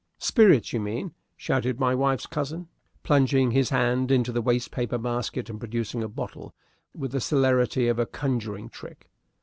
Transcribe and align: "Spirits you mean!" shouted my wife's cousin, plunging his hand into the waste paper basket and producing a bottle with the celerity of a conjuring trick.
"Spirits 0.17 0.73
you 0.73 0.79
mean!" 0.79 1.13
shouted 1.37 1.79
my 1.79 1.93
wife's 1.93 2.25
cousin, 2.25 2.67
plunging 3.03 3.51
his 3.51 3.69
hand 3.69 4.09
into 4.09 4.31
the 4.31 4.41
waste 4.41 4.71
paper 4.71 4.97
basket 4.97 5.47
and 5.47 5.59
producing 5.59 6.01
a 6.01 6.07
bottle 6.09 6.55
with 6.95 7.11
the 7.11 7.21
celerity 7.21 7.87
of 7.87 7.99
a 7.99 8.07
conjuring 8.07 8.67
trick. 8.67 9.11